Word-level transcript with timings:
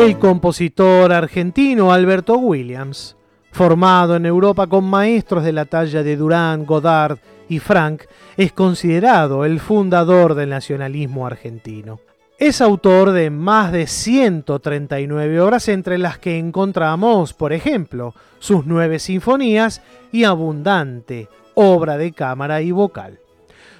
El 0.00 0.18
compositor 0.18 1.12
argentino 1.12 1.92
Alberto 1.92 2.38
Williams, 2.38 3.16
formado 3.52 4.16
en 4.16 4.24
Europa 4.24 4.66
con 4.66 4.82
maestros 4.82 5.44
de 5.44 5.52
la 5.52 5.66
talla 5.66 6.02
de 6.02 6.16
Durán, 6.16 6.64
Godard 6.64 7.18
y 7.50 7.58
Frank, 7.58 8.04
es 8.38 8.50
considerado 8.54 9.44
el 9.44 9.60
fundador 9.60 10.34
del 10.34 10.48
nacionalismo 10.48 11.26
argentino. 11.26 12.00
Es 12.38 12.62
autor 12.62 13.10
de 13.10 13.28
más 13.28 13.72
de 13.72 13.86
139 13.86 15.38
obras 15.38 15.68
entre 15.68 15.98
las 15.98 16.16
que 16.16 16.38
encontramos, 16.38 17.34
por 17.34 17.52
ejemplo, 17.52 18.14
sus 18.38 18.64
nueve 18.64 19.00
sinfonías 19.00 19.82
y 20.12 20.24
abundante 20.24 21.28
obra 21.52 21.98
de 21.98 22.12
cámara 22.12 22.62
y 22.62 22.70
vocal. 22.70 23.19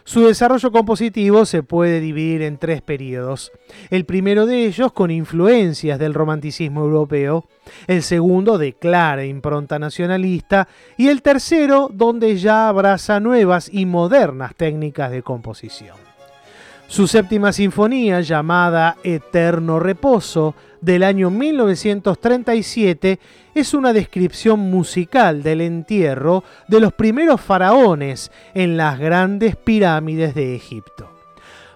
Su 0.04 0.26
desarrollo 0.26 0.72
compositivo 0.72 1.44
se 1.44 1.62
puede 1.62 2.00
dividir 2.00 2.42
en 2.42 2.58
tres 2.58 2.82
periodos. 2.82 3.52
El 3.90 4.04
primero 4.04 4.46
de 4.46 4.66
ellos 4.66 4.92
con 4.92 5.10
influencias 5.10 5.98
del 5.98 6.14
romanticismo 6.14 6.80
europeo, 6.80 7.46
el 7.86 8.02
segundo 8.02 8.58
de 8.58 8.72
clara 8.72 9.24
impronta 9.24 9.78
nacionalista 9.78 10.68
y 10.96 11.08
el 11.08 11.22
tercero 11.22 11.88
donde 11.92 12.36
ya 12.36 12.68
abraza 12.68 13.20
nuevas 13.20 13.68
y 13.72 13.86
modernas 13.86 14.54
técnicas 14.56 15.10
de 15.10 15.22
composición. 15.22 16.09
Su 16.90 17.06
séptima 17.06 17.52
sinfonía, 17.52 18.20
llamada 18.20 18.96
Eterno 19.04 19.78
Reposo, 19.78 20.56
del 20.80 21.04
año 21.04 21.30
1937, 21.30 23.20
es 23.54 23.74
una 23.74 23.92
descripción 23.92 24.58
musical 24.58 25.44
del 25.44 25.60
entierro 25.60 26.42
de 26.66 26.80
los 26.80 26.92
primeros 26.92 27.40
faraones 27.40 28.32
en 28.54 28.76
las 28.76 28.98
grandes 28.98 29.54
pirámides 29.54 30.34
de 30.34 30.56
Egipto. 30.56 31.08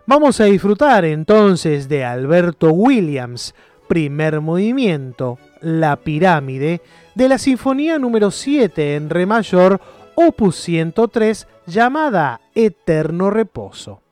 Vamos 0.05 0.41
a 0.41 0.46
disfrutar 0.46 1.05
entonces 1.05 1.88
de 1.88 2.05
Alberto 2.05 2.70
Williams, 2.72 3.55
primer 3.86 4.41
movimiento, 4.41 5.38
La 5.60 5.94
pirámide, 5.94 6.83
de 7.14 7.28
la 7.28 7.38
Sinfonía 7.38 8.00
número 8.00 8.33
7 8.33 8.97
en 8.97 9.08
Re 9.10 9.27
mayor, 9.27 9.81
opus 10.16 10.56
103, 10.56 11.47
llamada 11.66 12.41
Eterno 12.56 13.31
Reposo. 13.31 14.03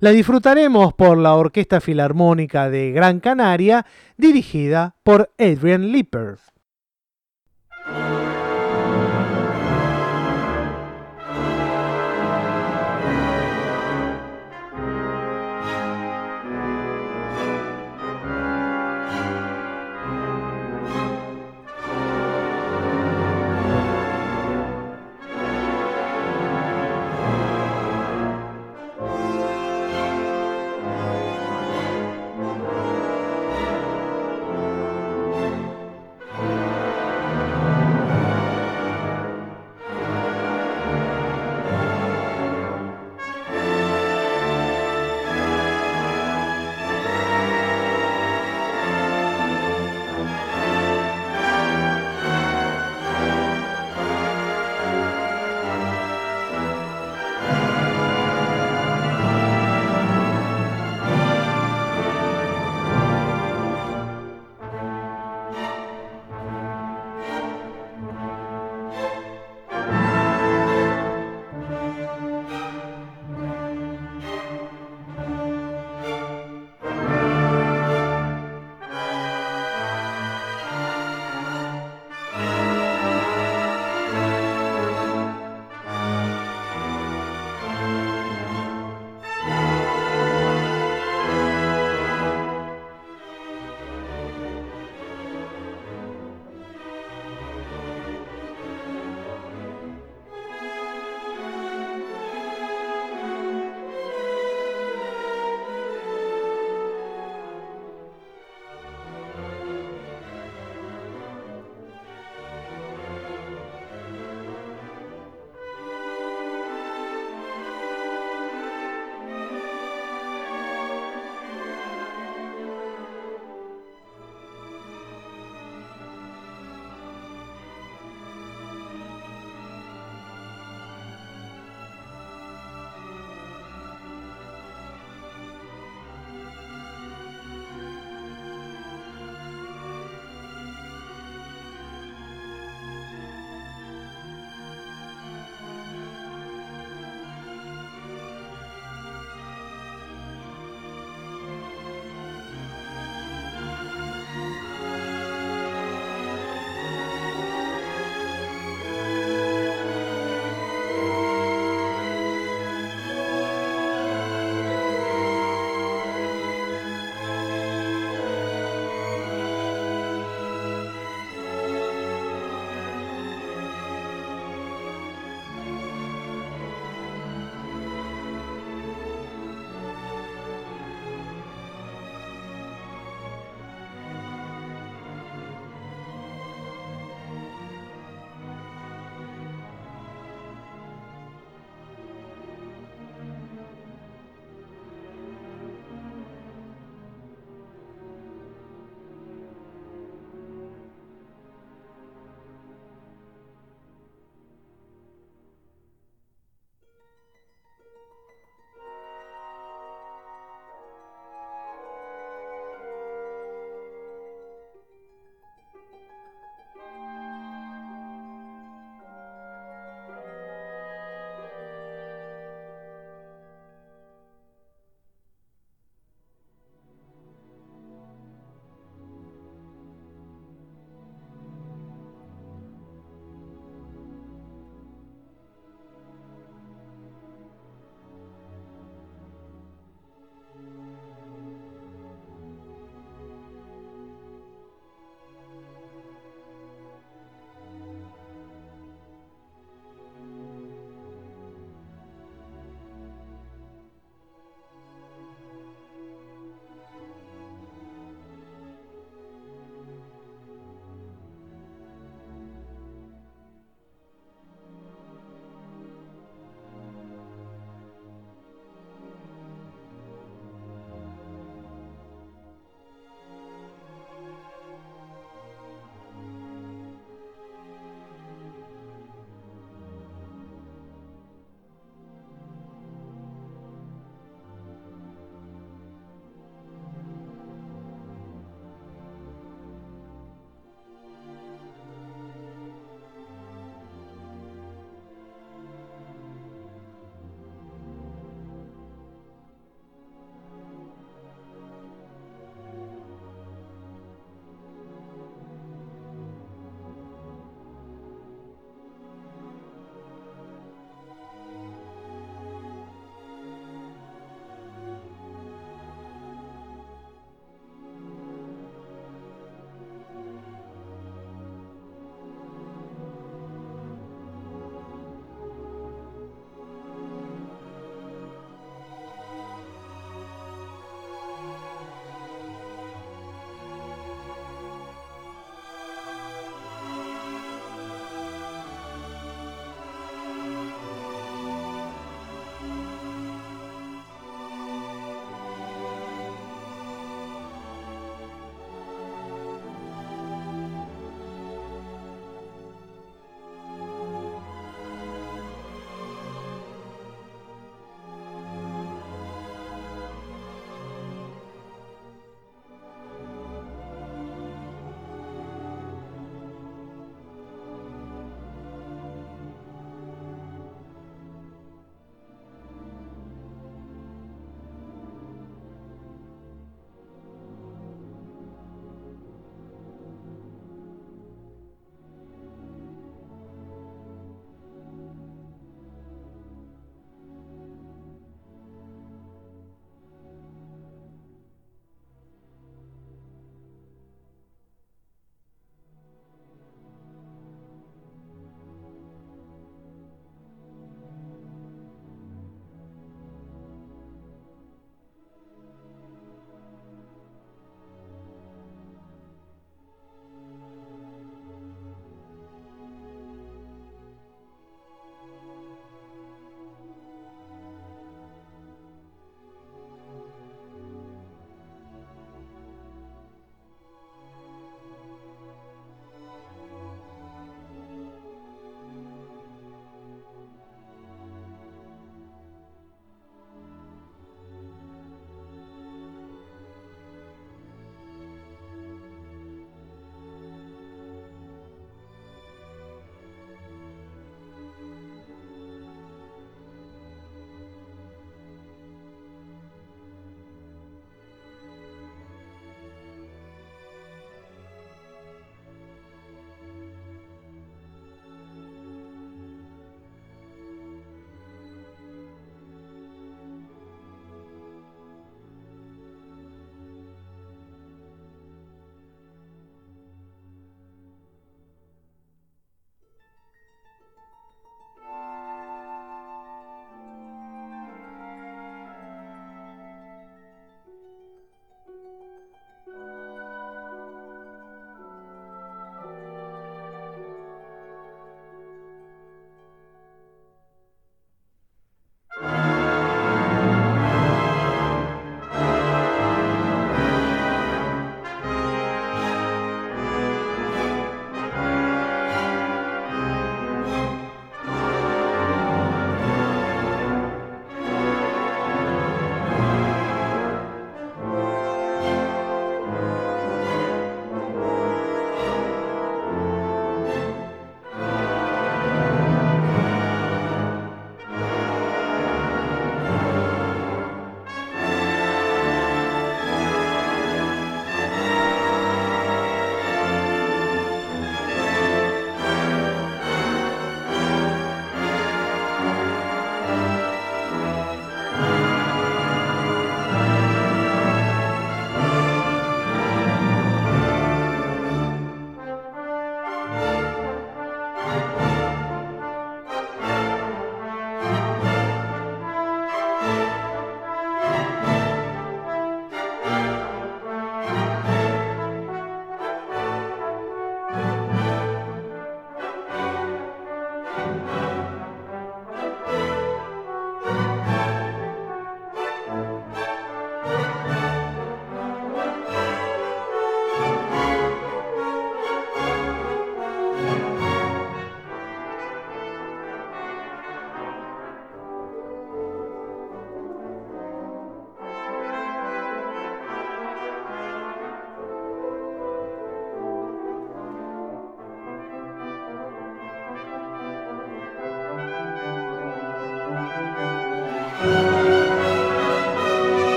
La 0.00 0.10
disfrutaremos 0.10 0.94
por 0.94 1.18
la 1.18 1.34
Orquesta 1.34 1.80
Filarmónica 1.80 2.70
de 2.70 2.92
Gran 2.92 3.20
Canaria, 3.20 3.86
dirigida 4.16 4.96
por 5.02 5.30
Adrian 5.38 5.92
Lipper. 5.92 6.38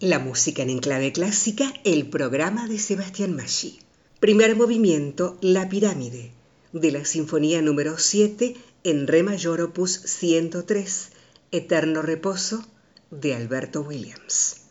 La 0.00 0.18
música 0.18 0.62
en 0.62 0.70
enclave 0.70 1.12
clásica, 1.12 1.74
el 1.84 2.08
programa 2.08 2.66
de 2.66 2.78
Sebastián 2.78 3.36
Maggi. 3.36 3.80
Primer 4.18 4.56
movimiento, 4.56 5.36
La 5.42 5.68
pirámide, 5.68 6.32
de 6.72 6.90
la 6.90 7.04
Sinfonía 7.04 7.60
número 7.60 7.98
7 7.98 8.56
en 8.82 9.06
Re 9.06 9.22
mayor 9.22 9.60
opus 9.60 9.90
103, 9.92 11.10
Eterno 11.52 12.00
reposo, 12.00 12.66
de 13.10 13.34
Alberto 13.34 13.82
Williams. 13.82 14.62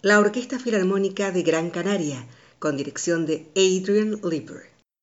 La 0.00 0.18
Orquesta 0.18 0.58
Filarmónica 0.58 1.30
de 1.30 1.42
Gran 1.42 1.68
Canaria, 1.68 2.26
con 2.58 2.78
dirección 2.78 3.26
de 3.26 3.48
Adrian 3.54 4.18
Lieber. 4.22 4.69